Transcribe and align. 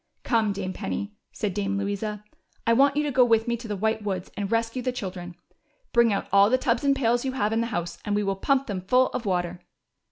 "Come, 0.23 0.51
Dame 0.51 0.73
Penny," 0.73 1.13
said 1.31 1.53
Dame 1.53 1.77
Louisa,'' 1.77 2.23
I 2.65 2.73
want 2.73 2.97
you 2.97 3.03
to 3.03 3.11
go 3.11 3.23
with 3.23 3.47
me 3.47 3.55
to 3.57 3.67
the 3.67 3.75
White 3.75 4.01
Woods 4.03 4.31
and 4.35 4.51
rescue 4.51 4.81
the 4.81 4.91
children. 4.91 5.35
Bring 5.93 6.11
out 6.11 6.27
all 6.31 6.49
the 6.49 6.57
tubs 6.57 6.83
and 6.83 6.95
pails 6.95 7.23
you 7.23 7.33
have 7.33 7.53
in 7.53 7.61
the 7.61 7.67
house, 7.67 7.99
and 8.03 8.15
we 8.15 8.23
will 8.23 8.35
pump 8.35 8.65
them 8.65 8.81
full 8.81 9.09
of 9.09 9.27
water." 9.27 9.61